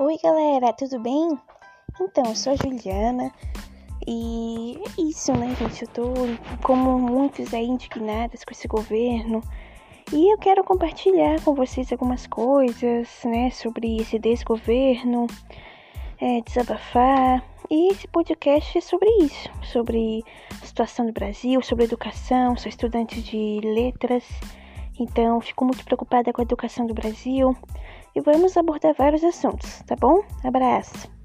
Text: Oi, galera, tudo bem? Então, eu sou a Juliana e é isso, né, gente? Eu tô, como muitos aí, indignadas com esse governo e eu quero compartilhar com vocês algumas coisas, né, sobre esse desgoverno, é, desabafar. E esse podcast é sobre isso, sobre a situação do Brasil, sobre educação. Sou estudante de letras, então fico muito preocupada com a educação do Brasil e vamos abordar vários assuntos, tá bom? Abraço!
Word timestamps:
Oi, 0.00 0.16
galera, 0.22 0.72
tudo 0.72 1.00
bem? 1.00 1.36
Então, 2.00 2.22
eu 2.26 2.36
sou 2.36 2.52
a 2.52 2.56
Juliana 2.56 3.32
e 4.06 4.80
é 4.80 5.02
isso, 5.02 5.32
né, 5.32 5.56
gente? 5.56 5.82
Eu 5.82 5.88
tô, 5.88 6.04
como 6.62 6.96
muitos 7.00 7.52
aí, 7.52 7.66
indignadas 7.66 8.44
com 8.44 8.52
esse 8.52 8.68
governo 8.68 9.42
e 10.12 10.32
eu 10.32 10.38
quero 10.38 10.62
compartilhar 10.62 11.42
com 11.42 11.52
vocês 11.52 11.90
algumas 11.90 12.28
coisas, 12.28 13.08
né, 13.24 13.50
sobre 13.50 13.96
esse 13.96 14.20
desgoverno, 14.20 15.26
é, 16.20 16.42
desabafar. 16.42 17.42
E 17.68 17.90
esse 17.90 18.06
podcast 18.06 18.78
é 18.78 18.80
sobre 18.80 19.10
isso, 19.20 19.50
sobre 19.64 20.24
a 20.62 20.64
situação 20.64 21.06
do 21.06 21.12
Brasil, 21.12 21.60
sobre 21.60 21.86
educação. 21.86 22.56
Sou 22.56 22.68
estudante 22.68 23.20
de 23.20 23.60
letras, 23.64 24.22
então 24.96 25.40
fico 25.40 25.64
muito 25.64 25.84
preocupada 25.84 26.32
com 26.32 26.40
a 26.40 26.44
educação 26.44 26.86
do 26.86 26.94
Brasil 26.94 27.56
e 28.18 28.20
vamos 28.20 28.56
abordar 28.56 28.94
vários 28.94 29.22
assuntos, 29.22 29.80
tá 29.86 29.94
bom? 29.94 30.22
Abraço! 30.44 31.17